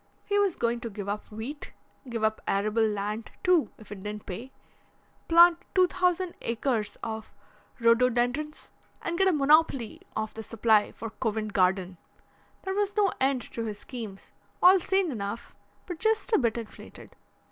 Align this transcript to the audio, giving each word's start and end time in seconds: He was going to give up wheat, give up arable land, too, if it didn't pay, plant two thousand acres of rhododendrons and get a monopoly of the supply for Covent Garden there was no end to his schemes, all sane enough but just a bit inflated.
He 0.25 0.39
was 0.39 0.55
going 0.55 0.79
to 0.79 0.89
give 0.89 1.07
up 1.07 1.25
wheat, 1.25 1.73
give 2.09 2.23
up 2.23 2.41
arable 2.47 2.81
land, 2.87 3.29
too, 3.43 3.67
if 3.77 3.91
it 3.91 4.01
didn't 4.01 4.25
pay, 4.25 4.51
plant 5.27 5.59
two 5.75 5.85
thousand 5.85 6.33
acres 6.41 6.97
of 7.03 7.31
rhododendrons 7.79 8.71
and 9.03 9.15
get 9.15 9.27
a 9.27 9.31
monopoly 9.31 10.01
of 10.15 10.33
the 10.33 10.41
supply 10.41 10.91
for 10.91 11.11
Covent 11.11 11.53
Garden 11.53 11.97
there 12.63 12.73
was 12.73 12.97
no 12.97 13.13
end 13.21 13.43
to 13.53 13.65
his 13.65 13.77
schemes, 13.77 14.31
all 14.59 14.79
sane 14.79 15.11
enough 15.11 15.55
but 15.85 15.99
just 15.99 16.33
a 16.33 16.39
bit 16.39 16.57
inflated. 16.57 17.15